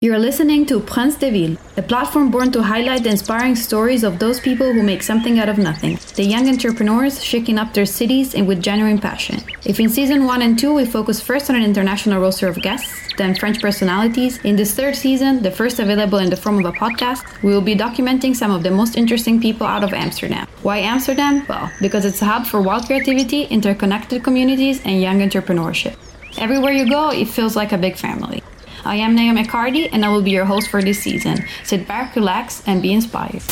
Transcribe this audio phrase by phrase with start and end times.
[0.00, 4.20] You're listening to Prince de Ville, a platform born to highlight the inspiring stories of
[4.20, 8.36] those people who make something out of nothing, the young entrepreneurs shaking up their cities
[8.36, 9.42] and with genuine passion.
[9.64, 13.12] If in season 1 and 2 we focus first on an international roster of guests,
[13.16, 16.78] then French personalities, in this third season, the first available in the form of a
[16.78, 20.46] podcast, we will be documenting some of the most interesting people out of Amsterdam.
[20.62, 21.44] Why Amsterdam?
[21.48, 25.96] Well, because it's a hub for wild creativity, interconnected communities, and young entrepreneurship.
[26.38, 28.44] Everywhere you go, it feels like a big family.
[28.84, 31.44] I am Naomi Cardi, and I will be your host for this season.
[31.64, 33.42] Sit back, relax, and be inspired.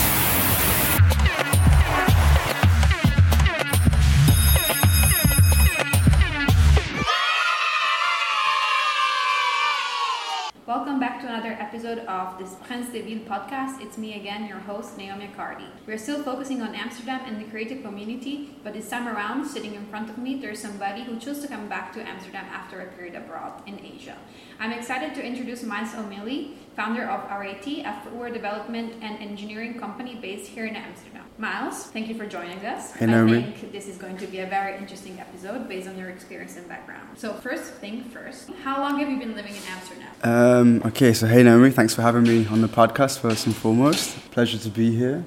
[10.66, 13.80] Welcome back to another episode of this Prince de Ville podcast.
[13.80, 15.66] It's me again, your host, Naomi Cardi.
[15.86, 19.86] We're still focusing on Amsterdam and the creative community, but this time around, sitting in
[19.86, 23.14] front of me, there's somebody who chose to come back to Amsterdam after a period
[23.14, 24.16] abroad in Asia.
[24.58, 30.14] I'm excited to introduce Myles O'Meally, founder of Areté, a footwear development and engineering company
[30.14, 31.24] based here in Amsterdam.
[31.38, 32.92] Miles, thank you for joining us.
[32.92, 33.38] Hey, Naomi.
[33.38, 36.56] I think this is going to be a very interesting episode based on your experience
[36.56, 37.06] and background.
[37.18, 40.08] So, first thing first, how long have you been living in Amsterdam?
[40.22, 44.16] Um, okay, so hey Naomi, thanks for having me on the podcast first and foremost.
[44.36, 45.24] Pleasure to be here.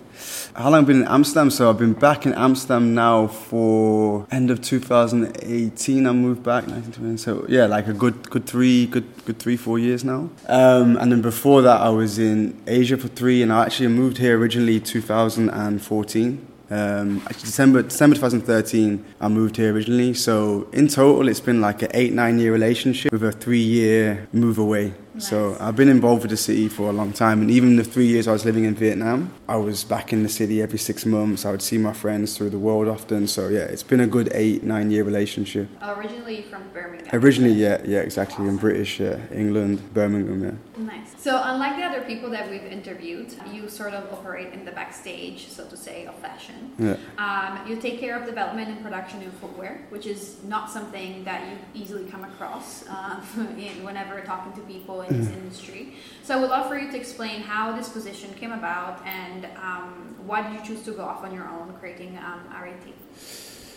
[0.53, 1.49] How long have I been in Amsterdam?
[1.49, 6.05] So I've been back in Amsterdam now for end of 2018.
[6.05, 7.17] I moved back 1920.
[7.17, 10.29] So yeah, like a good, good three, good, good three, four years now.
[10.47, 14.19] Um, and then before that, I was in Asia for three, and I actually moved
[14.19, 16.47] here originally 2014.
[16.69, 20.13] Um, actually, December December 2013, I moved here originally.
[20.13, 24.27] So in total, it's been like an eight nine year relationship with a three year
[24.33, 24.93] move away.
[25.19, 28.07] So I've been involved with the city for a long time, and even the three
[28.07, 31.45] years I was living in Vietnam, I was back in the city every six months.
[31.45, 33.27] I would see my friends through the world often.
[33.27, 35.67] So yeah, it's been a good eight nine year relationship.
[35.81, 37.07] Originally from Birmingham.
[37.11, 38.47] Originally, yeah, yeah, exactly.
[38.47, 40.51] In British, yeah, England, Birmingham, yeah.
[40.79, 41.13] Nice.
[41.17, 45.49] So, unlike the other people that we've interviewed, you sort of operate in the backstage,
[45.49, 46.71] so to say, of fashion.
[46.79, 46.95] Yeah.
[47.17, 51.49] Um, you take care of development and production in footwear, which is not something that
[51.49, 53.21] you easily come across uh,
[53.57, 55.95] in, whenever talking to people in this industry.
[56.23, 60.15] So, I would love for you to explain how this position came about and um,
[60.25, 62.93] why did you choose to go off on your own creating um, Areté?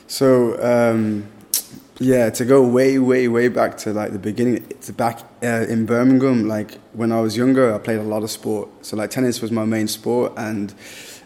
[0.07, 1.27] So um,
[2.03, 5.87] yeah, to go way, way, way back to like the beginning, it's back uh, in
[5.87, 6.49] Birmingham.
[6.49, 8.69] Like when I was younger, I played a lot of sport.
[8.85, 10.75] So like tennis was my main sport, and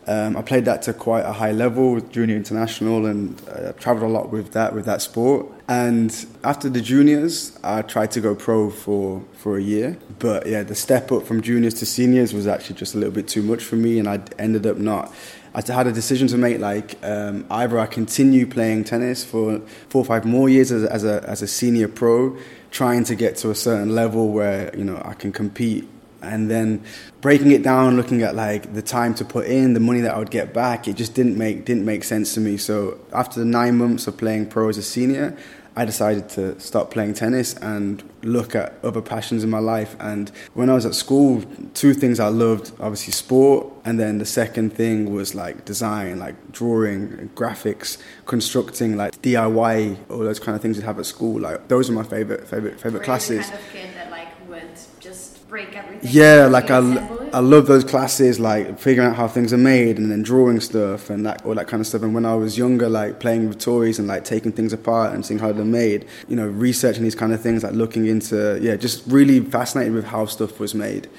[0.07, 4.11] um, I played that to quite a high level with junior international, and uh, traveled
[4.11, 5.47] a lot with that with that sport.
[5.69, 6.15] And
[6.45, 10.75] after the juniors, I tried to go pro for for a year, but yeah, the
[10.75, 13.77] step up from juniors to seniors was actually just a little bit too much for
[13.77, 15.13] me, and I ended up not.
[15.57, 16.59] I had a decision to make.
[16.59, 21.05] Like um, either I continue playing tennis for four or five more years as, as
[21.05, 22.37] a as a senior pro,
[22.71, 25.89] trying to get to a certain level where you know I can compete,
[26.21, 26.85] and then
[27.23, 30.19] breaking it down, looking at like the time to put in, the money that I
[30.19, 32.59] would get back, it just didn't make didn't make sense to me.
[32.59, 35.37] So after the nine months of playing pro as a senior,
[35.77, 39.95] I decided to stop playing tennis and look at other passions in my life.
[40.01, 41.43] And when I was at school,
[41.75, 46.35] two things I loved obviously sport, and then the second thing was like design, like
[46.51, 51.41] drawing, graphics, constructing, like DIY, all those kind of things you'd have at school.
[51.41, 53.47] Like those are my favorite favorite favorite Were classes.
[53.51, 56.09] kind of kid that like would just break everything?
[56.11, 57.17] Yeah, like I.
[57.33, 61.11] I love those classes, like figuring out how things are made and then drawing stuff
[61.11, 62.03] and that all that kind of stuff.
[62.03, 65.27] And when I was younger, like playing with toys and like taking things apart and
[65.27, 68.77] seeing how they're made, you know, researching these kind of things, like looking into, yeah,
[68.77, 71.11] just really fascinated with how stuff was made.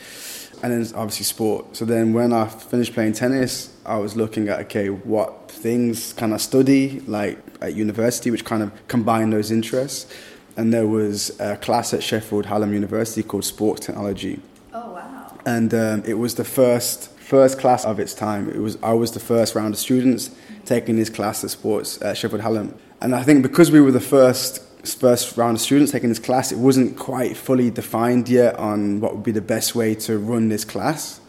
[0.63, 1.75] And then obviously sport.
[1.75, 6.33] So then when I finished playing tennis, I was looking at, okay, what things can
[6.33, 10.11] I study, like at university, which kind of combine those interests.
[10.57, 14.39] And there was a class at Sheffield Hallam University called Sports Technology
[14.73, 15.37] Oh wow.
[15.45, 18.49] and um, it was the first first class of its time.
[18.49, 20.31] It was I was the first round of students
[20.65, 23.99] taking this class at sports at Sheffield Hallam, and I think because we were the
[23.99, 28.99] first first round of students taking this class, it wasn't quite fully defined yet on
[29.01, 31.19] what would be the best way to run this class.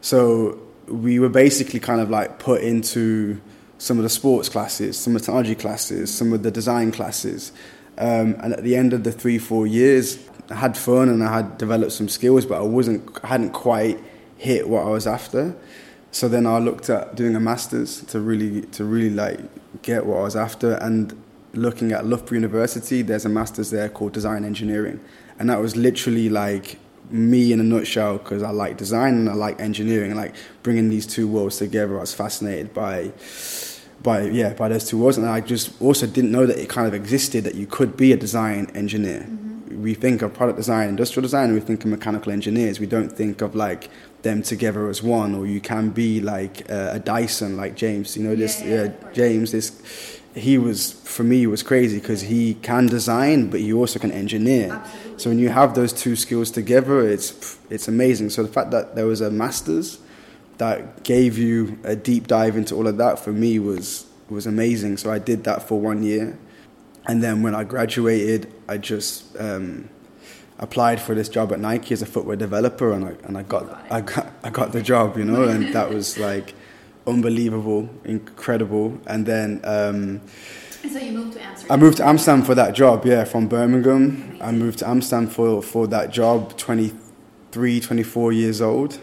[0.00, 0.58] So
[0.88, 3.40] we were basically kind of like put into
[3.78, 7.52] some of the sports classes, some of the technology classes, some of the design classes.
[7.98, 10.18] Um, and at the end of the three, four years,
[10.50, 13.98] I had fun and I had developed some skills, but I wasn't, I hadn't quite
[14.36, 15.54] hit what I was after.
[16.10, 19.40] So then I looked at doing a master's to really, to really like
[19.82, 20.74] get what I was after.
[20.74, 21.22] And
[21.54, 25.00] looking at Loughborough University, there's a master's there called Design Engineering,
[25.38, 26.78] and that was literally like
[27.10, 31.06] me in a nutshell because I like design and I like engineering, like bringing these
[31.06, 31.96] two worlds together.
[31.98, 33.12] I was fascinated by
[34.02, 36.86] by yeah by those two worlds, and I just also didn't know that it kind
[36.86, 39.28] of existed that you could be a design engineer
[39.82, 42.78] we think of product design, industrial design, and we think of mechanical engineers.
[42.78, 43.90] We don't think of like
[44.22, 48.16] them together as one, or you can be like uh, a Dyson, like James.
[48.16, 49.12] You know, this Yeah, yeah, uh.
[49.12, 53.98] James, this he was for me was crazy because he can design, but he also
[53.98, 54.72] can engineer.
[54.72, 55.18] Absolutely.
[55.18, 58.30] So when you have those two skills together, it's it's amazing.
[58.30, 59.98] So the fact that there was a masters
[60.58, 64.96] that gave you a deep dive into all of that for me was was amazing.
[64.96, 66.38] So I did that for one year,
[67.06, 69.88] and then when I graduated, I just um,
[70.58, 73.86] applied for this job at Nike as a footwear developer, and I and I got.
[73.90, 76.54] I got I got the job, you know, and that was like
[77.06, 79.00] unbelievable, incredible.
[79.06, 80.20] And then um,
[80.90, 81.72] so you moved to Amsterdam.
[81.72, 84.36] I moved to Amsterdam for that job, yeah, from Birmingham.
[84.40, 88.98] I moved to Amsterdam for, for that job, 23, 24 years old.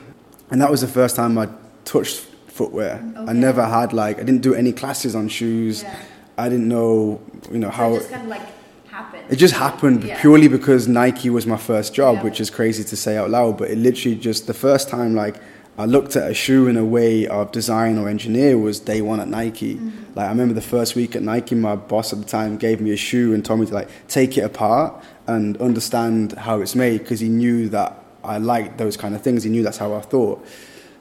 [0.52, 1.48] And that was the first time I
[1.86, 3.02] touched footwear.
[3.28, 5.84] I never had, like, I didn't do any classes on shoes.
[5.84, 5.96] Yeah.
[6.38, 7.94] I didn't know, you know, So how.
[7.94, 8.42] it just kind of like
[8.90, 9.24] happened.
[9.30, 10.20] It just happened Yeah.
[10.22, 12.24] purely because Nike was my first job, Yeah.
[12.24, 13.58] which is crazy to say out loud.
[13.58, 15.36] But it literally just the first time, like
[15.78, 19.20] I looked at a shoe in a way of design or engineer was day one
[19.22, 19.76] at Nike.
[19.76, 19.90] Mm-hmm.
[20.16, 22.92] Like I remember the first week at Nike, my boss at the time gave me
[22.92, 24.94] a shoe and told me to like take it apart
[25.28, 29.44] and understand how it's made because he knew that I liked those kind of things.
[29.44, 30.46] He knew that's how I thought.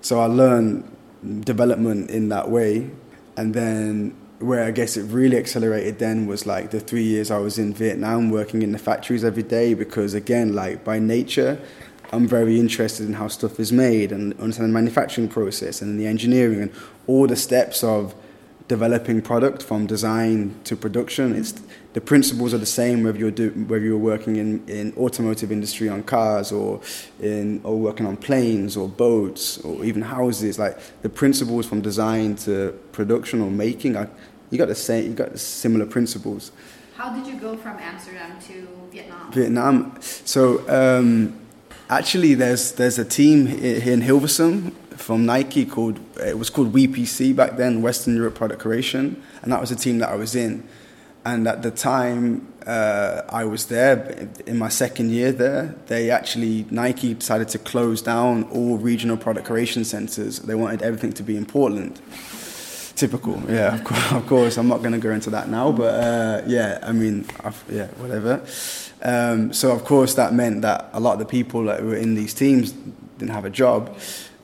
[0.01, 0.85] So I learned
[1.45, 2.91] development in that way.
[3.37, 7.39] And then where I guess it really accelerated then was like the three years I
[7.39, 11.61] was in Vietnam working in the factories every day because again, like by nature,
[12.13, 16.07] I'm very interested in how stuff is made and understand the manufacturing process and the
[16.07, 16.73] engineering and
[17.07, 18.15] all the steps of
[18.69, 21.35] developing product from design to production.
[21.35, 21.55] It's
[21.99, 25.89] the principles are the same whether you're do, whether you're working in, in automotive industry
[25.89, 26.81] on cars or
[27.21, 30.61] in or working on planes or boats or even houses.
[30.61, 34.09] Like the principles from design to production or making, are,
[34.51, 35.07] you got the same.
[35.09, 36.53] You got similar principles.
[36.95, 39.33] How did you go from Amsterdam to Vietnam?
[39.33, 39.99] Vietnam.
[40.01, 41.37] So um,
[41.91, 47.35] actually, there's there's a team here in Hilversum from Nike called it was called WPC
[47.35, 50.63] back then, Western Europe Product Creation, and that was the team that I was in.
[51.29, 56.65] And at the time uh, I was there, in my second year there, they actually
[56.71, 60.39] Nike decided to close down all regional product creation centers.
[60.39, 62.01] They wanted everything to be in Portland.
[62.97, 64.57] Typical, yeah, of course, of course.
[64.57, 67.89] I'm not going to go into that now, but uh, yeah, I mean, I've, yeah,
[68.03, 68.43] whatever.
[69.03, 72.15] Um, so, of course, that meant that a lot of the people that were in
[72.15, 72.73] these teams
[73.19, 73.97] didn't have a job,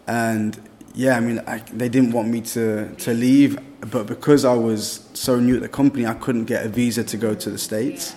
[0.07, 0.57] and
[0.95, 3.59] yeah, I mean, I, they didn't want me to to leave,
[3.91, 7.17] but because I was so new at the company, I couldn't get a visa to
[7.17, 8.15] go to the states.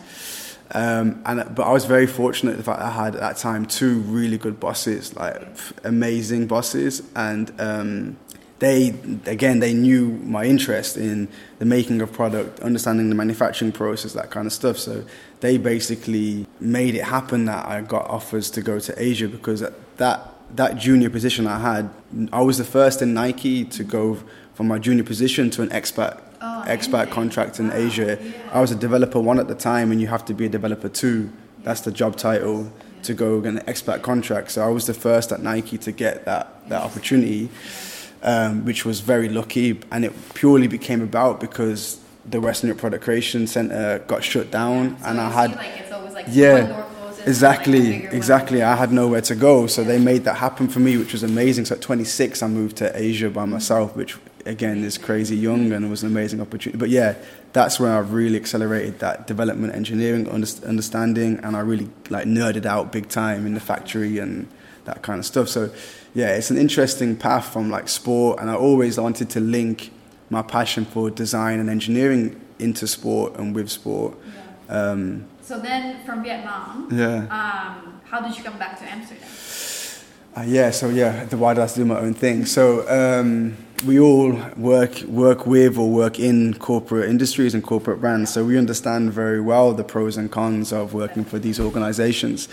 [0.71, 3.99] Um, and but I was very fortunate the fact I had at that time two
[3.99, 5.41] really good bosses, like
[5.83, 8.17] amazing bosses, and um,
[8.59, 8.89] they
[9.25, 11.29] again they knew my interest in
[11.59, 14.77] the making of product, understanding the manufacturing process, that kind of stuff.
[14.77, 15.05] So
[15.39, 19.63] they basically made it happen that I got offers to go to Asia because
[19.97, 21.89] that that junior position I had,
[22.31, 24.17] I was the first in Nike to go
[24.53, 28.19] from my junior position to an expat Oh, expat contract in Wow, Asia.
[28.21, 28.31] yeah.
[28.53, 30.87] I was a developer one at the time, and you have to be a developer
[30.87, 31.31] two.
[31.63, 32.71] That's the job title
[33.03, 34.51] to go get an expat contract.
[34.51, 37.49] So I was the first at Nike to get that that opportunity,
[38.21, 41.99] um, which was very lucky, and it purely became about because
[42.29, 45.91] the Western Europe Product Creation Center got shut down, So and I had like it's
[45.91, 46.85] always like yeah,
[47.27, 48.63] one door closes, and, like, a exactly, exactly.
[48.63, 51.65] I had nowhere to go, so they made that happen for me, which was amazing.
[51.65, 55.85] So at 26, I moved to Asia by myself, which again is crazy young and
[55.85, 56.77] it was an amazing opportunity.
[56.79, 57.15] But yeah,
[57.53, 62.91] that's where I really accelerated that development, engineering, understanding, and I really like nerded out
[62.91, 64.47] big time in the factory and
[64.85, 65.49] that kind of stuff.
[65.49, 65.71] So
[66.13, 69.91] yeah, it's an interesting path from like sport, and I always wanted to link
[70.29, 74.15] my passion for design and engineering into sport and with sport.
[74.69, 77.19] Um, So then from Vietnam, yeah.
[77.31, 79.29] um, how did you come back to Amsterdam?
[80.35, 82.45] Uh, yeah, so yeah, the why did I do my own thing?
[82.45, 88.33] So um, we all work work with or work in corporate industries and corporate brands,
[88.33, 92.49] so we understand very well the pros and cons of working for these organizations,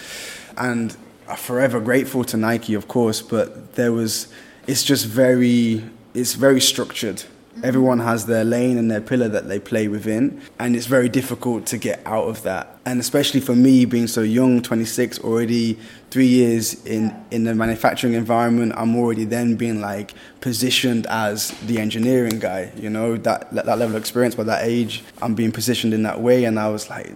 [0.56, 0.96] and
[1.28, 3.20] I'm forever grateful to Nike, of course.
[3.22, 4.28] But there was,
[4.68, 5.82] it's just very,
[6.14, 7.24] it's very structured.
[7.54, 7.64] Mm-hmm.
[7.64, 11.66] Everyone has their lane and their pillar that they play within, and it's very difficult
[11.66, 12.78] to get out of that.
[12.84, 15.78] And especially for me, being so young, 26, already
[16.10, 21.78] three years in, in the manufacturing environment, I'm already then being like positioned as the
[21.78, 22.72] engineering guy.
[22.76, 26.20] You know that that level of experience by that age, I'm being positioned in that
[26.20, 27.14] way, and I was like,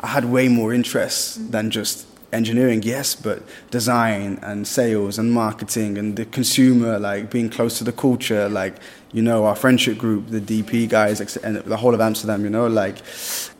[0.00, 1.50] I had way more interests mm-hmm.
[1.50, 7.48] than just engineering yes but design and sales and marketing and the consumer like being
[7.48, 8.74] close to the culture like
[9.12, 12.66] you know our friendship group the dp guys and the whole of amsterdam you know
[12.66, 12.96] like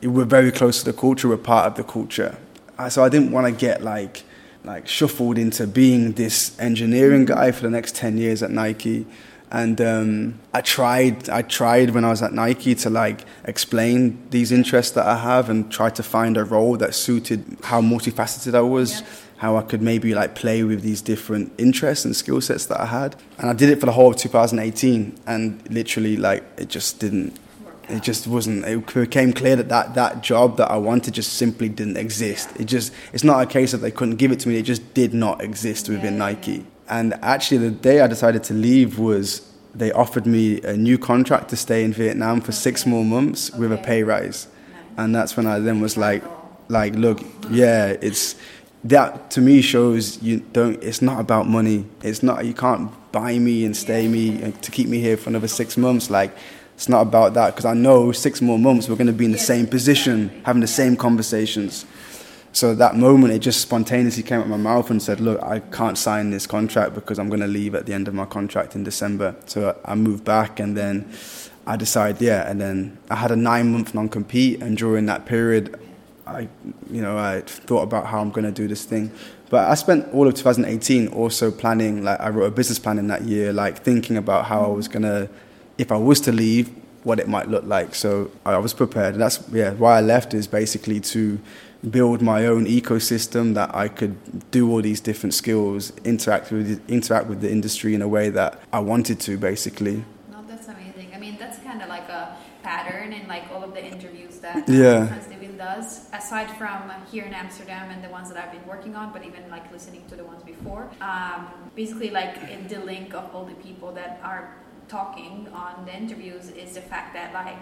[0.03, 2.37] we're very close to the culture we're part of the culture.
[2.77, 4.23] Uh, so I didn't want to get like
[4.63, 9.05] like shuffled into being this engineering guy for the next 10 years at Nike
[9.55, 14.51] and um, I tried I tried when I was at Nike to like explain these
[14.51, 18.59] interests that I have and try to find a role that suited how multifaceted I
[18.59, 19.01] was
[19.37, 22.85] how I could maybe like play with these different interests and skill sets that I
[22.85, 23.15] had.
[23.37, 27.39] And I did it for the whole of 2018 and literally like it just didn't
[27.87, 31.69] it just wasn't it became clear that, that that job that i wanted just simply
[31.69, 32.49] didn't exist.
[32.59, 34.93] It just it's not a case that they couldn't give it to me it just
[34.93, 36.51] did not exist within yeah, nike.
[36.51, 36.74] yeah.
[36.89, 41.49] And actually the day i decided to leave was they offered me a new contract
[41.49, 43.59] to stay in vietnam for six more months okay.
[43.59, 44.47] with a pay rise.
[44.97, 46.23] And that's when i then was like
[46.69, 48.35] like look yeah it's
[48.85, 51.85] that to me shows you don't it's not about money.
[52.03, 55.47] It's not you can't buy me and stay me to keep me here for another
[55.47, 56.09] six months.
[56.09, 56.31] Like
[56.75, 57.47] it's not about that.
[57.47, 60.61] Because I know six more months we're going to be in the same position, having
[60.61, 61.85] the same conversations.
[62.55, 65.97] So that moment, it just spontaneously came out my mouth and said, "Look, I can't
[65.97, 68.85] sign this contract because I'm going to leave at the end of my contract in
[68.85, 71.05] December." So I moved back, and then
[71.67, 72.49] I decided, yeah.
[72.49, 75.77] And then I had a nine-month non-compete, and during that period,
[76.25, 76.47] I,
[76.89, 79.11] you know, I thought about how I'm going to do this thing.
[79.49, 82.05] But I spent all of 2018 also planning.
[82.05, 84.87] Like I wrote a business plan in that year, like thinking about how I was
[84.87, 85.27] going to
[85.77, 86.69] if I was to leave,
[87.03, 87.95] what it might look like.
[87.95, 89.15] So I was prepared.
[89.15, 91.37] And that's yeah, why I left is basically to
[91.89, 94.15] build my own ecosystem that I could
[94.51, 98.61] do all these different skills, interact with interact with the industry in a way that
[98.73, 100.03] I wanted to, basically.
[100.31, 101.11] No, that's amazing.
[101.13, 104.67] I mean, that's kind of like a pattern in like all of the interviews that
[104.67, 105.05] yeah.
[105.05, 106.07] De does.
[106.13, 109.49] Aside from here in Amsterdam and the ones that I've been working on, but even
[109.49, 113.55] like listening to the ones before, um, basically like in the link of all the
[113.55, 114.55] people that are
[114.87, 117.57] talking on the interviews is the fact that like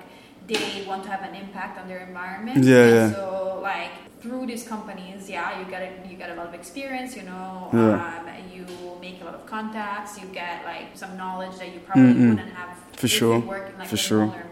[0.47, 2.63] they want to have an impact on their environment.
[2.63, 3.13] Yeah, yeah.
[3.13, 7.15] So like through these companies, yeah, you get a, you get a lot of experience.
[7.15, 8.19] You know, yeah.
[8.19, 8.65] um, you
[9.01, 10.19] make a lot of contacts.
[10.19, 12.29] You get like some knowledge that you probably mm-hmm.
[12.29, 14.42] wouldn't have for sure work in like for sure.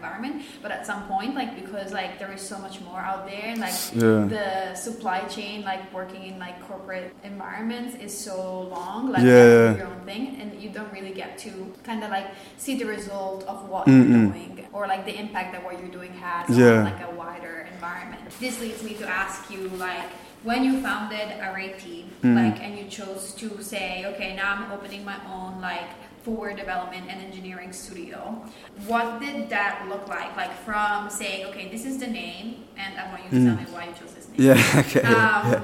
[0.62, 3.60] But at some point like because like there is so much more out there and
[3.60, 4.24] like yeah.
[4.36, 9.76] the supply chain like working in like corporate environments is so long like yeah.
[9.76, 12.28] your own thing and you don't really get to kind of like
[12.58, 14.08] see the result of what Mm-mm.
[14.08, 16.78] you're doing or like the impact that what you're doing has yeah.
[16.78, 20.10] on like a wider environment this leads me to ask you like
[20.42, 22.34] when you founded Areté, mm.
[22.34, 25.88] like, and you chose to say, okay, now I'm opening my own like
[26.22, 28.42] for development and engineering studio.
[28.86, 30.36] What did that look like?
[30.36, 33.46] Like from saying, okay, this is the name, and I want you to mm.
[33.46, 34.40] tell me why you chose this name.
[34.40, 35.02] Yeah, okay.
[35.02, 35.60] Um, yeah.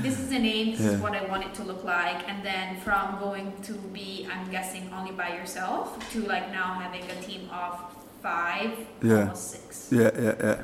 [0.00, 0.92] This is the name, this yeah.
[0.92, 2.26] is what I want it to look like.
[2.26, 7.02] And then from going to be, I'm guessing, only by yourself to like now having
[7.10, 7.78] a team of
[8.22, 9.18] five, yeah.
[9.20, 9.88] almost six.
[9.92, 10.62] Yeah, yeah, yeah.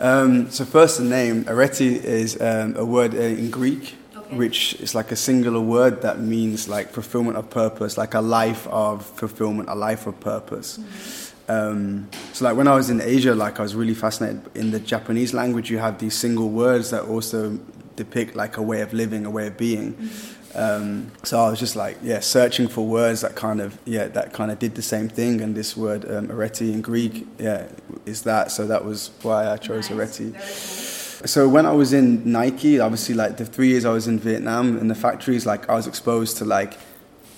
[0.00, 3.94] Um, so first the name, Areté is um, a word in Greek
[4.36, 8.66] which is like a singular word that means like fulfillment of purpose, like a life
[8.68, 10.78] of fulfillment, a life of purpose.
[10.78, 11.24] Mm-hmm.
[11.46, 14.80] Um, so like when I was in Asia, like I was really fascinated in the
[14.80, 15.70] Japanese language.
[15.70, 17.58] You have these single words that also
[17.96, 19.94] depict like a way of living, a way of being.
[19.94, 20.34] Mm-hmm.
[20.56, 24.32] Um, so I was just like, yeah, searching for words that kind of, yeah, that
[24.32, 25.40] kind of did the same thing.
[25.40, 27.66] And this word, um, Areté in Greek, yeah,
[28.06, 28.52] is that.
[28.52, 30.18] So that was why I chose nice.
[30.18, 30.93] Areté.
[31.26, 34.76] So when I was in Nike, obviously like the three years I was in Vietnam
[34.76, 36.76] in the factories, like I was exposed to like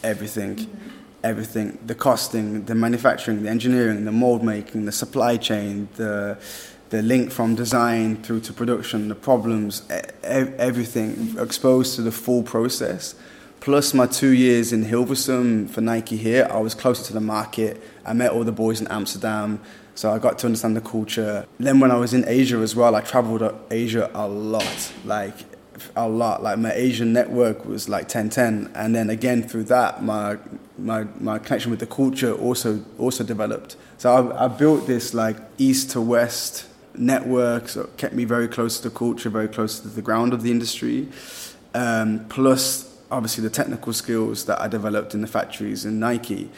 [0.03, 0.89] everything, mm-hmm.
[1.23, 6.37] everything, the costing, the manufacturing, the engineering, the mold making, the supply chain, the
[6.89, 9.83] the link from design through to production, the problems,
[10.23, 11.43] everything, mm-hmm.
[11.43, 13.15] exposed to the full process.
[13.61, 17.83] Plus my two years in Hilversum for Nike here, I was closer to the market.
[18.05, 19.61] I met all the boys in Amsterdam.
[19.97, 21.47] So I got to understand the culture.
[21.59, 25.35] Then when I was in Asia as well, I traveled Asia a lot, like
[25.97, 26.43] a lot.
[26.43, 28.71] Like my Asian network was like 10-10.
[28.75, 30.37] And then again through that, my,
[30.77, 33.77] my, my connection with the culture also, also developed.
[33.97, 38.49] So I, I built this like east to west network, so it kept me very
[38.49, 41.09] close to the culture, very close to the ground of the industry.
[41.75, 46.51] Um, plus obviously the technical skills that I developed in the factories in Nike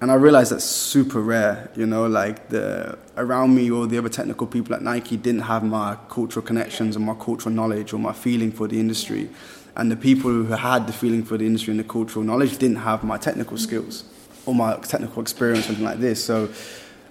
[0.00, 1.70] and I realized that's super rare.
[1.76, 5.62] You know, like the around me, all the other technical people at Nike didn't have
[5.62, 9.28] my cultural connections or my cultural knowledge or my feeling for the industry,
[9.76, 12.76] and the people who had the feeling for the industry and the cultural knowledge didn't
[12.76, 14.04] have my technical skills
[14.46, 16.24] or my technical experience, something like this.
[16.24, 16.48] So,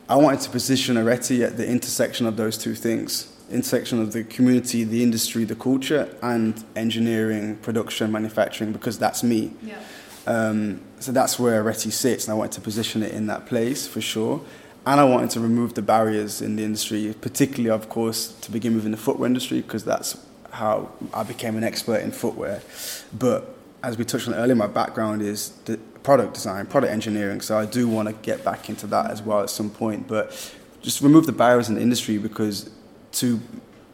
[0.08, 4.24] I wanted to position Areté at the intersection of those two things intersection of the
[4.24, 9.52] community, the industry, the culture, and engineering, production, manufacturing, because that's me.
[9.64, 9.80] Yeah.
[10.28, 13.88] Um, so that's where Reti sits, and I wanted to position it in that place
[13.88, 14.42] for sure.
[14.86, 18.76] And I wanted to remove the barriers in the industry, particularly, of course, to begin
[18.76, 20.18] with in the footwear industry, because that's
[20.52, 22.62] how I became an expert in footwear.
[23.18, 25.54] But as we touched on earlier, my background is
[26.04, 27.42] product design, product engineering.
[27.42, 30.08] So I do want to get back into that as well at some point.
[30.08, 32.70] But just remove the barriers in the industry because
[33.14, 33.40] to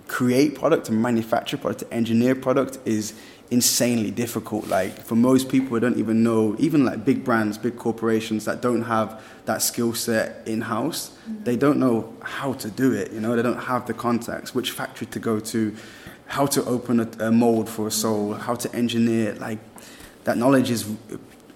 [0.07, 3.13] create product, to manufacture product, to engineer product is
[3.51, 4.67] insanely difficult.
[4.67, 8.61] Like for most people, I don't even know, even like big brands, big corporations that
[8.61, 11.43] don't have that skill set in house, mm-hmm.
[11.43, 13.11] they don't know how to do it.
[13.11, 15.75] You know, they don't have the contacts, which factory to go to,
[16.27, 19.35] how to open a, a mold for a sole, how to engineer.
[19.35, 19.59] Like
[20.23, 20.89] that knowledge is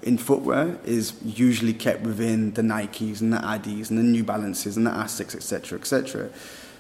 [0.01, 4.77] in footwear is usually kept within the Nikes and the Addies and the New Balances
[4.77, 6.29] and the Asics, etc., etc.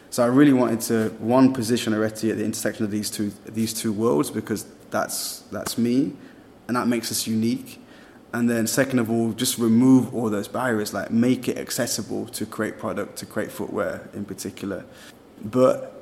[0.09, 3.73] So I really wanted to one position Areté at the intersection of these two these
[3.73, 6.13] two worlds because that's that's me,
[6.67, 7.79] and that makes us unique.
[8.31, 12.45] And then second of all, just remove all those barriers, like make it accessible to
[12.45, 14.85] create product, to create footwear in particular.
[15.43, 15.95] But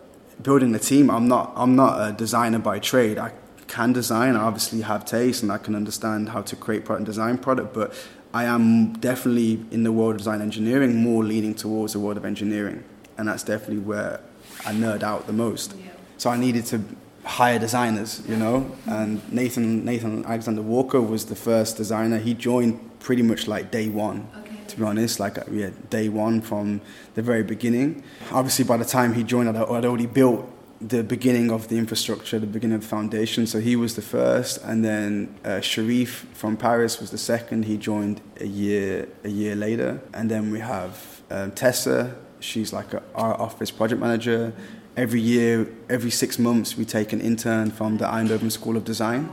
[0.44, 3.17] building the team, I'm not I'm not a designer by trade.
[3.17, 3.32] I
[3.67, 7.06] can design, I obviously have taste, and I can understand how to create product and
[7.06, 7.74] design product.
[7.74, 7.94] But
[8.34, 12.25] I am definitely in the world of design engineering, more leaning towards the world of
[12.25, 12.84] engineering,
[13.17, 14.20] and that's definitely where
[14.65, 15.75] I nerd out the most.
[15.77, 15.91] Yeah.
[16.17, 16.82] So I needed to
[17.27, 18.72] hire designers, you know.
[18.88, 22.17] And Nathan Nathan Alexander Walker was the first designer.
[22.17, 24.27] He joined pretty much like day one.
[24.39, 24.55] Okay.
[24.67, 26.81] To be honest, like yeah, day one from
[27.15, 28.03] the very beginning.
[28.31, 32.38] Obviously, by the time he joined, I'd, I'd already built the beginning of the infrastructure,
[32.39, 33.48] the beginning of the foundation.
[33.48, 37.65] So he was the first, and then uh, Sharif from Paris was the second.
[37.65, 42.15] He joined a year a year later, and then we have um, Tessa.
[42.39, 44.53] She's like a, our office project manager
[44.97, 49.29] every year, every six months, we take an intern from the Eindhoven School of Design.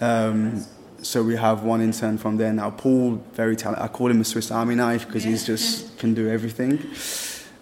[0.00, 0.64] Oh, um,
[1.02, 2.70] so we have one intern from there now.
[2.70, 3.84] Paul, very talented.
[3.84, 6.80] I call him a Swiss Army knife because he's just can do everything.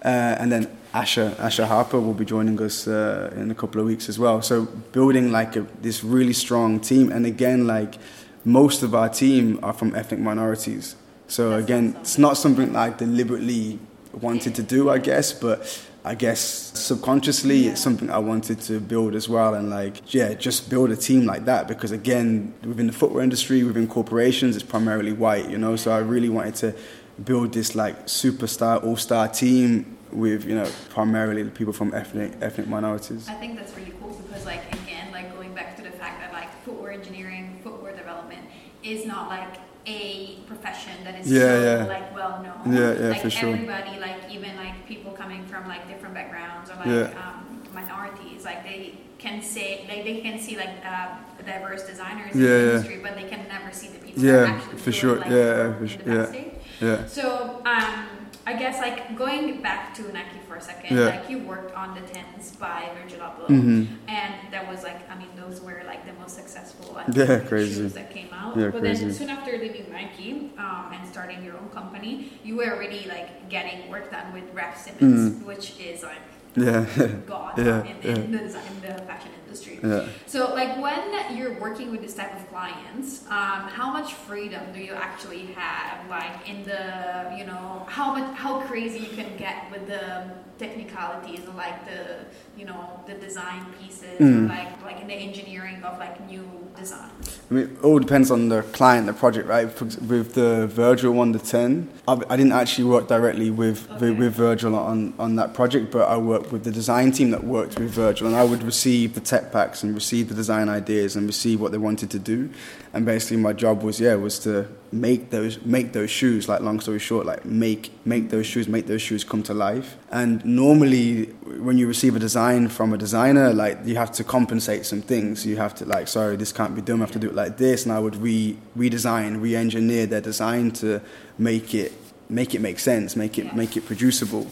[0.03, 3.87] Uh, and then Asher, Asher Harper will be joining us uh, in a couple of
[3.87, 4.41] weeks as well.
[4.41, 7.97] So building like a, this really strong team, and again, like
[8.45, 10.95] most of our team are from ethnic minorities.
[11.27, 13.81] So again, it's not something like deliberately
[14.21, 17.73] wanted to do, I guess, but I guess subconsciously yeah.
[17.73, 21.27] it's something I wanted to build as well and like yeah just build a team
[21.27, 25.75] like that because again within the footwear industry within corporations it's primarily white you know
[25.75, 26.77] so I really wanted to
[27.25, 32.69] build this like superstar all-star team with you know primarily the people from ethnic ethnic
[32.69, 36.21] minorities I think that's really cool because like again like going back to the fact
[36.21, 38.47] that like footwear engineering footwear development
[38.85, 41.85] is not like a profession that is yeah, so yeah.
[41.85, 42.75] like well known.
[42.75, 43.51] Yeah, yeah, like for sure.
[43.51, 47.23] Everybody, like even like people coming from like different backgrounds or like yeah.
[47.23, 52.41] um, minorities, like they can say like they can see like uh, diverse designers in
[52.41, 54.23] the industry, but they can never see the people.
[54.23, 55.19] Yeah, for sure.
[55.19, 56.03] Like, yeah, for sure.
[56.07, 56.45] Yeah.
[56.81, 57.07] yeah.
[57.07, 58.09] So um,
[58.47, 61.07] I guess like going back to Nike for a second, yeah.
[61.07, 64.09] like you worked on the tens by Virgil Abloh, mm-hmm.
[64.09, 67.75] and that was like I mean those were like the most successful yeah, crazy.
[67.75, 68.57] shoes that came out.
[68.57, 69.07] Yeah, but crazy.
[69.07, 73.49] then soon after leaving Nike um, and starting your own company, you were already like
[73.49, 75.45] getting work done with Raf Simons, mm.
[75.45, 76.23] which is like
[76.57, 76.87] yeah.
[77.27, 77.83] God yeah.
[77.85, 78.15] in, in, yeah.
[78.15, 79.79] The, in the fashion industry.
[79.83, 80.09] Yeah.
[80.27, 84.81] So, like when you're working with this type of clients, um, how much freedom do
[84.81, 86.09] you actually have?
[86.09, 91.41] Like in the, you know, how much, how crazy you can get with the technicalities
[91.41, 92.25] and like the,
[92.57, 94.49] you know, the design pieces, mm.
[94.49, 97.11] like like in the engineering of like new design.
[97.51, 99.67] I mean, it all depends on the client, the project, right?
[100.03, 104.11] With the Virgil one to ten, I, I didn't actually work directly with, okay.
[104.11, 107.45] with, with Virgil on on that project, but I worked with the design team that
[107.45, 111.17] worked with Virgil, and I would receive the tech packs and receive the design ideas
[111.17, 112.51] and receive what they wanted to do.
[112.93, 116.49] And basically, my job was yeah was to make those make those shoes.
[116.49, 119.97] Like long story short, like make make those shoes, make those shoes come to life.
[120.11, 121.27] And normally,
[121.67, 125.45] when you receive a design from a designer, like you have to compensate some things.
[125.45, 127.01] You have to like sorry, this can't be done.
[127.01, 130.71] I have to do it like this, and I would re redesign, re-engineer their design
[130.73, 131.01] to
[131.39, 131.93] make it
[132.29, 134.47] make it make sense, make it make it producible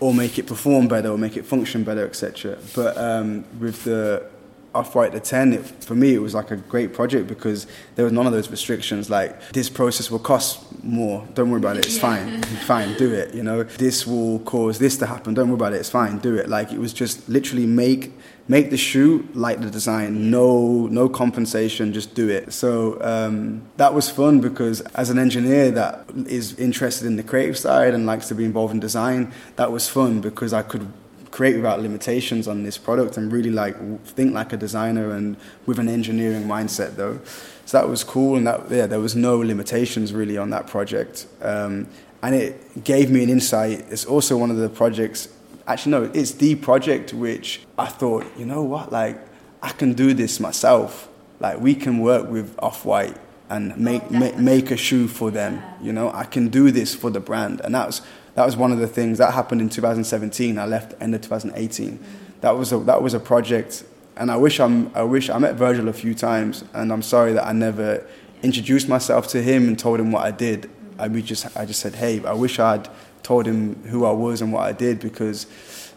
[0.00, 2.58] or make it perform better or make it function better, etc.
[2.74, 4.26] But um, with the
[4.74, 8.12] Off-White the 10, it, for me, it was like a great project because there was
[8.12, 9.10] none of those restrictions.
[9.10, 11.26] Like, this process will cost more.
[11.34, 11.86] Don't worry about it.
[11.86, 12.42] It's fine.
[12.66, 12.96] fine.
[12.96, 13.34] Do it.
[13.34, 15.34] You know, this will cause this to happen.
[15.34, 15.76] Don't worry about it.
[15.76, 16.18] It's fine.
[16.18, 16.48] Do it.
[16.48, 18.12] Like, it was just literally make
[18.50, 20.28] make the shoe like the design.
[20.28, 21.92] No, no compensation.
[21.92, 22.52] Just do it.
[22.52, 27.56] So um, that was fun because as an engineer that is interested in the creative
[27.56, 30.92] side and likes to be involved in design, that was fun because I could
[31.30, 35.78] create without limitations on this product and really like think like a designer and with
[35.78, 37.20] an engineering mindset though.
[37.66, 41.26] So that was cool and that yeah, there was no limitations really on that project.
[41.40, 41.86] Um,
[42.22, 43.84] and it gave me an insight.
[43.90, 45.28] It's also one of the projects
[45.66, 49.18] actually no, it's the project which I thought, you know what, like
[49.62, 51.08] I can do this myself.
[51.38, 53.16] Like we can work with Off White
[53.48, 55.62] and make, Oh, make make a shoe for them.
[55.82, 58.02] You know, I can do this for the brand, and that was
[58.34, 60.58] that was one of the things that happened in 2017.
[60.58, 61.98] I left end of 2018.
[62.40, 63.84] That was a that was a project,
[64.16, 67.32] and I wish I'm I wish I met Virgil a few times, and I'm sorry
[67.34, 68.06] that I never
[68.42, 70.70] introduced myself to him and told him what I did.
[70.98, 72.88] I we just I just said, hey, I wish I'd
[73.22, 75.46] told him who I was and what I did because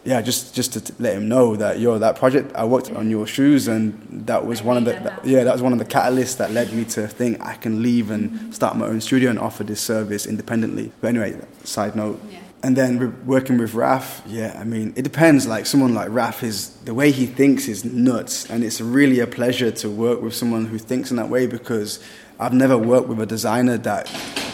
[0.04, 3.08] yeah, just just to t- let him know that yo, that project I worked on
[3.08, 5.86] your shoes, and that was one of the that yeah, that was one of the
[5.86, 9.38] catalysts that led me to think I can leave and start my own studio and
[9.38, 10.92] offer this service independently.
[11.00, 12.20] But anyway, side note.
[12.30, 12.40] Yeah.
[12.62, 15.46] And then working with Raf, yeah, I mean, it depends.
[15.46, 19.26] Like someone like Raf is the way he thinks is nuts, and it's really a
[19.26, 22.02] pleasure to work with someone who thinks in that way because
[22.38, 24.10] I've never worked with a designer that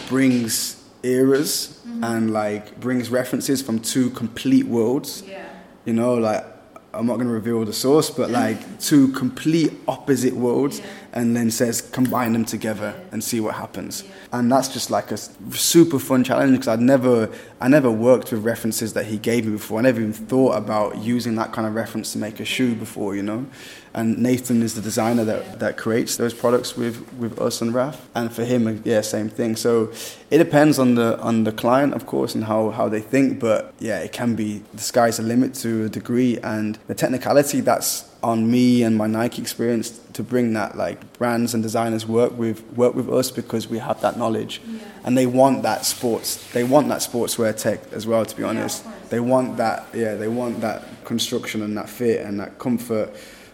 [0.07, 5.23] brings eras and like brings references from two complete worlds.
[5.27, 5.45] Yeah.
[5.85, 6.45] You know, like
[6.93, 10.85] I'm not going to reveal the source, but like two complete opposite worlds, Yeah.
[11.13, 14.03] And then says combine them together and see what happens.
[14.31, 18.43] And that's just like a super fun challenge because I'd never, I never worked with
[18.43, 19.79] references that he gave me before.
[19.79, 23.15] I never even thought about using that kind of reference to make a shoe before,
[23.15, 23.45] you know.
[23.93, 28.07] And Nathan is the designer that, that creates those products with, with us and Raf.
[28.15, 29.57] And for him, uh, yeah, same thing.
[29.57, 29.91] So
[30.29, 33.41] it depends on the on the client, of course, and how, how they think.
[33.41, 36.37] But yeah, it can be the sky's the limit to a degree.
[36.37, 41.53] And the technicality that's on me and my Nike experience to bring that like brands
[41.53, 44.79] and designers work with work with us because we have that knowledge Yeah.
[45.05, 48.83] and they want that sports they want that sportswear tech as well to be honest
[48.83, 48.95] course.
[49.09, 53.09] they want that yeah they want that construction and that fit and that comfort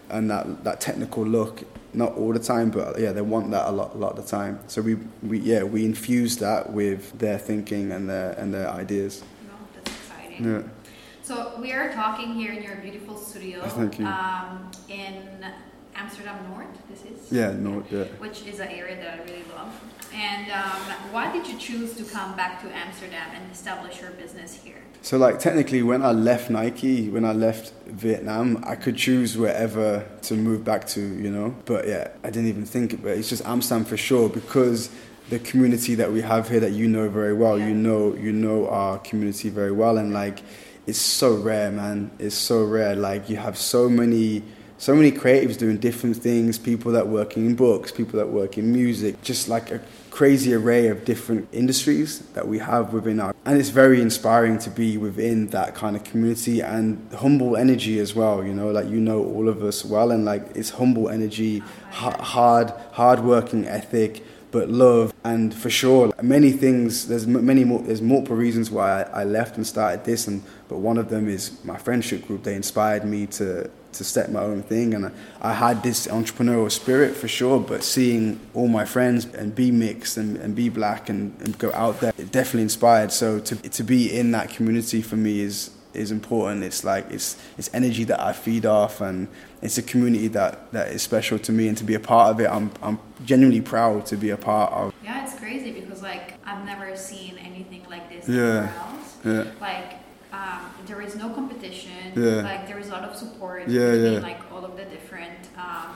[0.10, 3.72] and that that technical look not all the time but yeah they want that a
[3.72, 7.38] lot a lot of the time so we, we yeah we infuse that with their
[7.38, 10.46] thinking and their and their ideas No, that's exciting.
[10.46, 10.62] yeah
[11.28, 13.62] So we are talking here in your beautiful studio.
[13.68, 14.06] Thank you.
[14.06, 15.46] Um, in
[15.94, 16.68] Amsterdam North.
[16.90, 17.30] This is.
[17.30, 17.92] yeah North.
[17.92, 19.74] yeah Which is an area that I really love.
[20.14, 24.54] And um, why did you choose to come back to Amsterdam and establish your business
[24.54, 24.82] here?
[25.02, 30.08] So like technically when I left Nike, when I left Vietnam, I could choose wherever
[30.22, 31.54] to move back to, you know.
[31.66, 33.04] But yeah, I didn't even think it.
[33.04, 34.90] It's just Amsterdam for sure because
[35.30, 37.68] the community that we have here that you know very well, Yeah.
[37.68, 40.40] you know you know our community very well and like
[40.88, 42.12] it's so rare, man.
[42.18, 42.96] It's so rare.
[42.96, 44.42] Like you have so many
[44.80, 48.72] so many creatives doing different things, people that work in books, people that work in
[48.72, 53.60] music, just like a crazy array of different industries that we have within our and
[53.60, 58.44] it's very inspiring to be within that kind of community and humble energy as well
[58.44, 61.60] you know like you know all of us well and like it's humble energy
[61.92, 67.82] ha- hard hard working ethic but love and for sure many things there's many more
[67.82, 71.28] there's multiple reasons why I, I left and started this and but one of them
[71.28, 75.12] is my friendship group they inspired me to to set my own thing and I,
[75.42, 80.18] I had this entrepreneurial spirit for sure but seeing all my friends and be mixed
[80.18, 83.84] and, and be black and, and go out there it definitely inspired so to, to
[83.84, 88.20] be in that community for me is is important it's like it's it's energy that
[88.20, 89.28] I feed off and
[89.62, 92.40] it's a community that, that is special to me and to be a part of
[92.40, 96.34] it I'm, I'm genuinely proud to be a part of Yeah, it's crazy because like
[96.46, 98.44] I've never seen anything like this Yeah.
[98.44, 99.18] anywhere else.
[99.26, 99.94] yeah Like
[100.32, 102.12] um, there is no competition.
[102.16, 102.42] Yeah.
[102.42, 104.20] Like there is a lot of support Yeah, between yeah.
[104.20, 105.96] like all of the different um,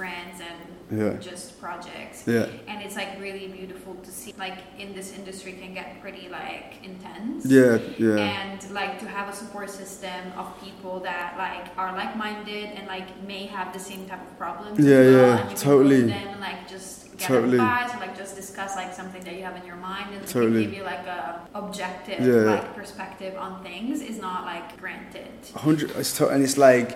[0.00, 0.58] brands and
[1.00, 1.12] Yeah.
[1.30, 2.18] just projects.
[2.34, 6.26] yeah And it's like really beautiful to see like in this industry can get pretty
[6.40, 7.38] like intense.
[7.58, 7.74] yeah
[8.06, 12.66] yeah And like to have a support system of people that like are like minded
[12.76, 14.74] and like may have the same type of problems.
[14.78, 16.00] Yeah, well, yeah, and you totally.
[16.00, 17.58] Can go to them and like just get Totally.
[17.62, 20.62] advice or like just discuss like something that you have in your mind and Totally.
[20.64, 21.22] give you like a
[21.62, 22.52] objective Yeah.
[22.54, 25.32] like perspective on things is not like granted.
[25.66, 26.88] hundred it's to, and it's like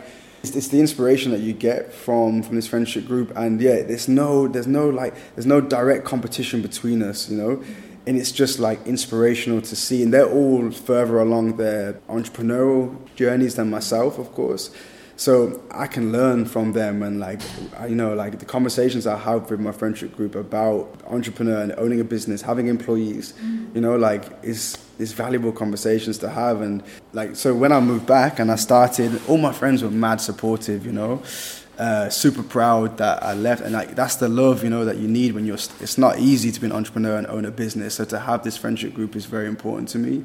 [0.45, 3.33] it's, it's the inspiration that you get from from this friendship group.
[3.35, 7.63] And yeah there's no there's no like there's no direct competition between us you know?
[8.07, 10.03] And it's just like inspirational to see.
[10.03, 14.71] And they're all further along their entrepreneurial journeys than myself of course
[15.17, 17.41] so I can learn from them and like
[17.89, 22.01] you know like the conversations I have with my friendship group about entrepreneur and owning
[22.01, 23.35] a business having employees
[23.75, 26.61] you know like is is valuable conversations to have.
[26.61, 30.21] And like so when I moved back and I started all my friends were mad
[30.21, 31.23] supportive you know
[31.79, 33.63] uh, super proud that I left.
[33.63, 36.53] And like that's the love you know that you need when you're it's not easy
[36.53, 37.95] to be an entrepreneur and own a business.
[37.95, 40.25] So to have this friendship group is very important to me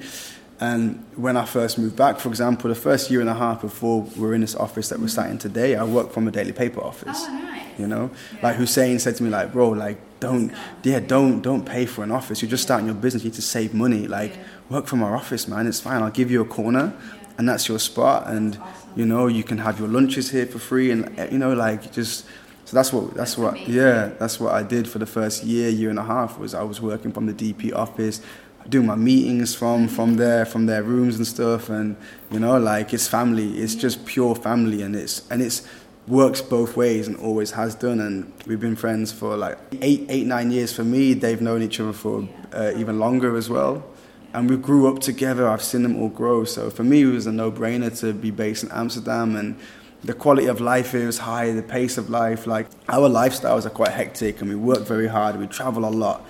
[0.62, 4.02] and when I first moved back, for example, the first year and a half before
[4.02, 6.52] we were in this office that we're sat in today, I worked from a daily
[6.52, 7.18] paper office.
[7.28, 7.80] Oh nice.
[7.80, 8.40] You know, Yeah.
[8.44, 10.52] like Hussein said to me, like, bro, like, don't,
[10.84, 12.42] yeah, don't, don't pay for an office.
[12.42, 13.24] You're just starting your business.
[13.24, 14.06] You need to save money.
[14.08, 14.42] Like, Yeah.
[14.70, 15.66] work from our office, man.
[15.66, 16.02] It's fine.
[16.04, 16.92] I'll give you a corner,
[17.38, 18.28] and that's your spot.
[18.28, 18.90] And Awesome.
[18.98, 21.92] you know, you can have your lunches here for free, and uh, you know, like
[21.94, 22.26] just.
[22.66, 23.74] So that's what that's, That's what amazing.
[23.74, 26.62] yeah that's what I did for the first year year and a half was I
[26.62, 28.22] was working from the DP office,
[28.68, 31.96] doing my meetings from from there from their rooms and stuff, and
[32.32, 35.68] you know like it's family, it's just pure family, and it's and it's
[36.08, 40.26] works both ways and always has done, and we've been friends for like eight eight
[40.26, 41.14] nine years for me.
[41.14, 43.84] They've known each other for uh, even longer as well.
[44.32, 45.48] And we grew up together.
[45.48, 46.44] I've seen them all grow.
[46.44, 49.58] So for me, it was a no-brainer to be based in Amsterdam, and
[50.04, 51.52] the quality of life is high.
[51.52, 55.40] The pace of life, like our lifestyles, are quite hectic, and we work very hard.
[55.40, 56.24] We travel a lot,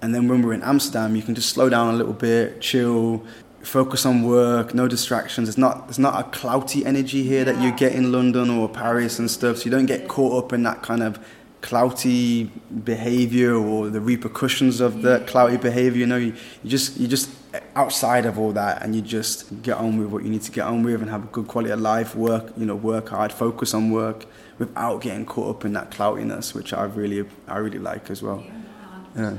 [0.00, 3.24] and then when we're in Amsterdam, you can just slow down a little bit, chill,
[3.62, 5.48] focus on work, no distractions.
[5.48, 9.18] It's not it's not a clouty energy here that you get in London or Paris
[9.18, 9.58] and stuff.
[9.58, 11.18] So you don't get caught up in that kind of
[11.60, 12.50] clouty
[12.84, 15.98] behavior or the repercussions of the clouty behavior.
[15.98, 17.30] You know, you, you just you just
[17.74, 20.66] outside of all that, and you just get on with what you need to get
[20.66, 22.14] on with and have a good quality of life.
[22.14, 24.26] Work, you know, work hard, focus on work
[24.58, 28.44] without getting caught up in that cloutiness, which I really I really like as well.
[29.16, 29.38] Yeah.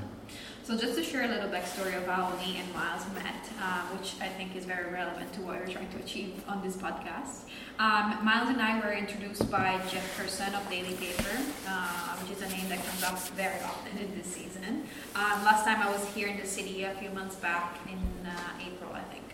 [0.70, 4.14] So just to share a little backstory of how me and Myles met, uh, which
[4.22, 7.50] I think is very relevant to what we're trying to achieve on this podcast.
[7.80, 12.44] Um, Myles and I were introduced by Jeff Person of Daily Paper, uh, which is
[12.44, 14.86] a name that comes up very often in this season.
[15.16, 18.62] Um, last time I was here in the city a few months back in uh,
[18.62, 19.26] April, I think.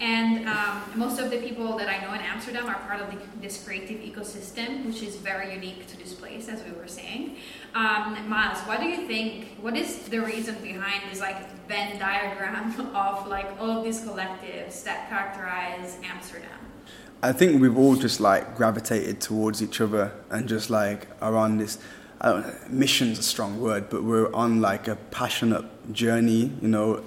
[0.00, 3.18] And um, most of the people that I know in Amsterdam are part of the,
[3.40, 7.36] this creative ecosystem, which is very unique to this place, as we were saying.
[7.74, 9.56] Um, Myles, what do you think?
[9.60, 14.82] What is the reason behind this like Venn diagram of like all of these collectives
[14.84, 16.58] that characterize Amsterdam?
[17.22, 21.56] I think we've all just like gravitated towards each other and just like are on
[21.58, 21.78] this.
[22.20, 26.52] I don't know, mission's a strong word, but we're on like a passionate journey.
[26.60, 27.04] You know,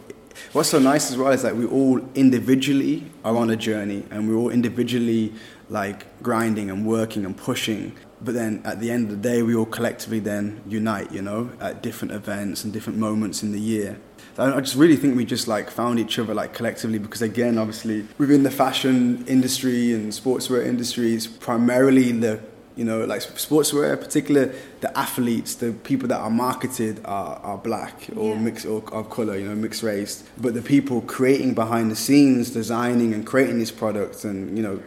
[0.54, 4.28] what's so nice as well is that we all individually are on a journey, and
[4.28, 5.34] we're all individually
[5.70, 7.96] like grinding and working and pushing.
[8.22, 11.12] But then at the end of the day, we all collectively then unite.
[11.12, 14.00] You know, at different events and different moments in the year.
[14.40, 18.06] I just really think we just like found each other like collectively because again, obviously
[18.20, 22.40] within the fashion industry and sportswear industry, it's primarily the
[22.78, 27.58] you know like sportswear, in particular the athletes, the people that are marketed are, are
[27.58, 28.40] black or Yeah.
[28.48, 30.24] mixed or of color, you know, mixed race.
[30.40, 34.80] But the people creating behind the scenes, designing and creating these products, and you know,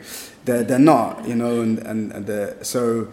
[0.44, 3.08] they're they're not, you know, and and, and so.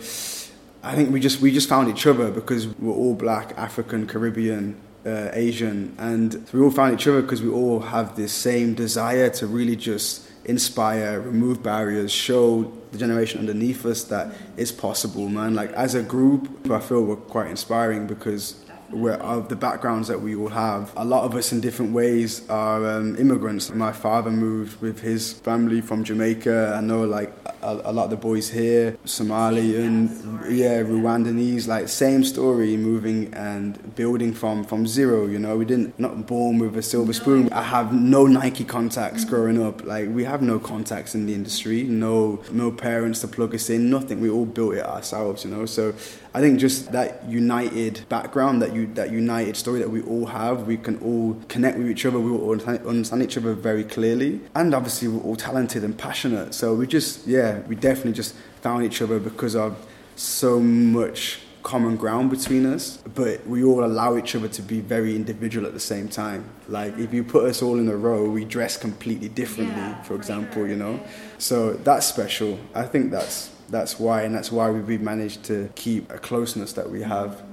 [0.83, 4.75] I think we just we just found each other because we're all black, African, Caribbean,
[5.05, 9.29] uh, Asian, and we all found each other because we all have this same desire
[9.31, 15.53] to really just inspire, remove barriers, show the generation underneath us that it's possible, man.
[15.53, 20.35] Like as a group, I feel we're quite inspiring because of the backgrounds that we
[20.35, 20.91] all have.
[20.95, 23.69] A lot of us in different ways are um, immigrants.
[23.69, 26.75] My father moved with his family from Jamaica.
[26.77, 30.09] I know like a, a lot of the boys here, Somali and
[30.49, 35.25] yeah, Rwandanese, like same story, moving and building from from zero.
[35.25, 37.51] You know, we didn't not born with a silver spoon.
[37.51, 39.83] I have no Nike contacts growing up.
[39.83, 41.83] Like we have no contacts in the industry.
[41.83, 43.89] No no parents to plug us in.
[43.89, 44.21] Nothing.
[44.21, 45.43] We all built it ourselves.
[45.43, 45.93] You know, so
[46.33, 50.67] I think just that united background, that you that united story that we all have,
[50.67, 52.19] we can all connect with each other.
[52.19, 56.53] We all understand each other very clearly, and obviously we're all talented and passionate.
[56.53, 59.71] So we just yeah, we definitely just found each other because of
[60.15, 65.13] so much common ground between us, but we all allow each other to be very
[65.15, 66.49] individual at the same time.
[66.69, 70.15] Like if you put us all in a row, we dress completely differently, Yeah, for
[70.15, 70.97] example, you know.
[71.39, 72.57] So that's special.
[72.73, 76.89] I think that's that's why, and that's why we've managed to keep a closeness that
[76.89, 77.43] we have.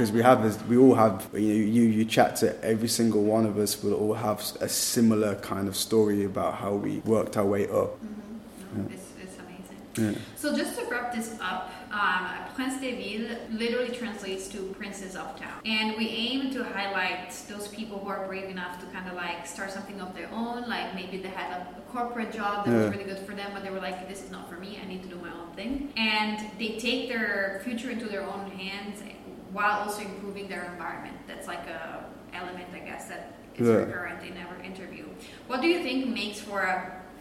[0.00, 1.28] Because we have, this, we all have.
[1.34, 3.82] You know, you you chat to every single one of us.
[3.82, 8.00] Will all have a similar kind of story about how we worked our way up.
[8.74, 10.14] No, it's, it's amazing.
[10.14, 10.18] Yeah.
[10.36, 15.38] So just to wrap this up, um, Prince de Ville literally translates to Princess of
[15.38, 15.60] Town.
[15.66, 19.46] And we aim to highlight those people who are brave enough to kind of like
[19.46, 20.66] start something of their own.
[20.66, 22.84] Like maybe they had a, a corporate job that Yeah.
[22.84, 24.86] was really good for them, but they were like, this is not for me, I
[24.88, 25.92] need to do my own thing.
[25.98, 29.02] And they take their future into their own hands
[29.52, 31.16] while also improving their environment.
[31.26, 33.74] That's like a element, I guess, that is Yeah.
[33.76, 35.04] recurrent in our interview.
[35.48, 36.76] What do you think makes for a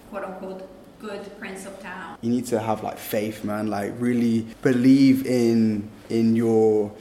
[0.10, 0.68] quote unquote
[1.00, 2.18] good Prince of Town?
[2.22, 6.92] you need to have like faith man like really believe in in your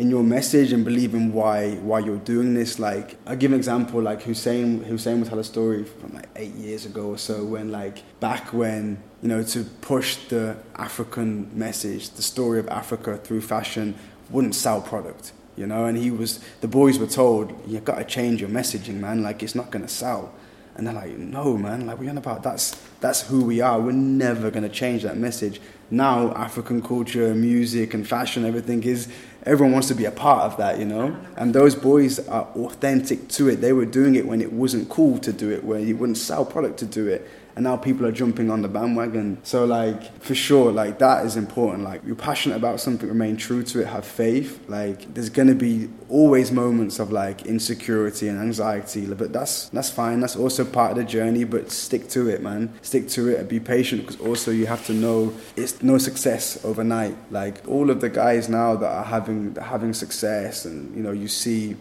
[0.00, 3.56] in your message and believe in why why you're doing this like i give an
[3.56, 7.44] example like hussein hussein would tell a story from like eight years ago or so
[7.44, 9.62] when like back when you know to
[9.92, 13.94] push the african message the story of africa through fashion
[14.30, 18.04] wouldn't sell product you know and he was the boys were told you got to
[18.04, 20.32] change your messaging man like it's not going to sell
[20.76, 23.80] And they're like, no, man, like we're on about that's that's who we are.
[23.80, 25.60] We're never gonna change that message.
[25.90, 29.08] Now African culture, music, and fashion, everything is
[29.44, 31.16] everyone wants to be a part of that, you know.
[31.36, 33.56] And those boys are authentic to it.
[33.62, 36.44] They were doing it when it wasn't cool to do it, where you wouldn't sell
[36.44, 39.38] product to do it and now people are jumping on the bandwagon.
[39.42, 41.84] So like for sure, like that is important.
[41.84, 44.62] Like you're passionate about something, remain true to it, have faith.
[44.68, 50.20] Like there's gonna be always moments of like insecurity and anxiety, but that's that's fine.
[50.20, 51.44] That's also part of the journey.
[51.44, 52.74] But stick to it, man.
[52.82, 56.62] Stick to it and be patient because also you have to know it's no success
[56.62, 57.16] overnight.
[57.30, 61.26] Like all of the guys now that are having having success, and you know you
[61.26, 61.74] see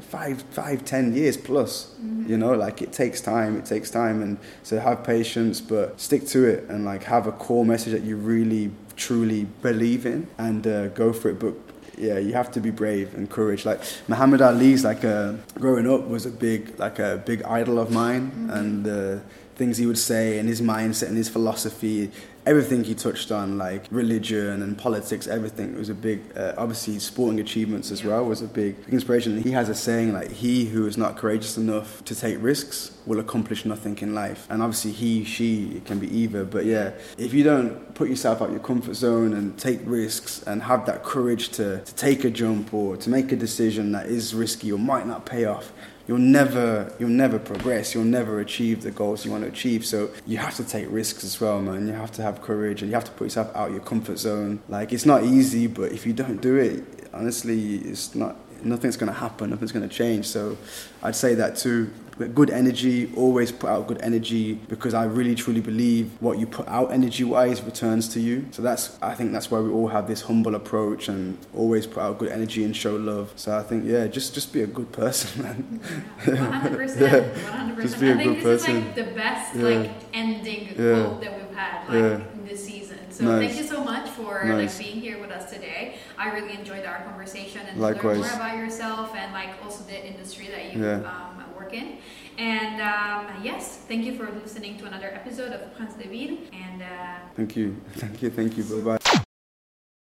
[0.00, 1.86] five five ten years plus.
[2.00, 2.30] Mm-hmm.
[2.30, 3.56] You know, like it takes time.
[3.56, 7.32] It takes time, and so have patience, but stick to it and like have a
[7.32, 11.38] core message that you really truly believe in and uh, go for it.
[11.44, 11.54] But
[11.96, 13.64] yeah, you have to be brave and courage.
[13.64, 17.90] Like Muhammad Ali's like uh, growing up was a big like a big idol of
[17.90, 18.50] mine, mm-hmm.
[18.58, 19.22] and the
[19.56, 22.10] things he would say and his mindset and his philosophy
[22.48, 26.20] everything he touched on, like religion and politics, everything was a big.
[26.34, 29.42] Uh, obviously, sporting achievements as well was a big inspiration.
[29.42, 33.20] He has a saying like, "He who is not courageous enough to take risks will
[33.20, 36.44] accomplish nothing in life." And obviously, he, she, it can be either.
[36.44, 40.62] But yeah, if you don't put yourself out your comfort zone and take risks and
[40.62, 44.34] have that courage to, to take a jump or to make a decision that is
[44.34, 45.72] risky or might not pay off,
[46.08, 47.94] you'll never you'll never progress.
[47.94, 49.86] You'll never achieve the goals you want to achieve.
[49.86, 51.86] So you have to take risks as well man.
[51.86, 54.60] You have to have courage and you have to put yourself out your comfort zone.
[54.68, 56.82] Like it's not easy but if you don't do it
[57.14, 59.50] honestly it's not nothing's going to happen.
[59.50, 60.26] Nothing's going to change.
[60.26, 60.56] So
[61.04, 61.92] i'd say that too
[62.26, 66.66] good energy, always put out good energy because I really truly believe what you put
[66.68, 68.46] out energy wise returns to you.
[68.50, 72.02] So that's I think that's why we all have this humble approach and always put
[72.02, 73.32] out good energy and show love.
[73.36, 75.80] So I think yeah, just just be a good person, man.
[76.24, 77.90] One hundred percent, one hundred percent.
[77.90, 78.76] Just be a I think good this person.
[78.76, 79.62] is like the best yeah.
[79.62, 81.04] like ending yeah.
[81.04, 82.32] quote that we've had like yeah.
[82.32, 82.98] in this season.
[83.10, 83.48] So nice.
[83.48, 84.78] thank you so much for nice.
[84.78, 85.96] like being here with us today.
[86.16, 90.48] I really enjoyed our conversation and learn more about yourself and like also the industry
[90.48, 91.98] that you um, work in.
[92.38, 96.38] And um, yes, thank you for listening to another episode of Prince Ville.
[96.52, 96.86] And uh,
[97.34, 98.64] thank you, thank you, thank you.
[98.64, 99.24] Bye bye.